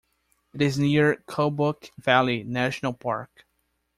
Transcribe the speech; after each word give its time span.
It 0.55 0.63
is 0.63 0.79
near 0.79 1.17
Kobuk 1.27 1.91
Valley 1.99 2.41
National 2.43 2.91
Park. 2.91 3.45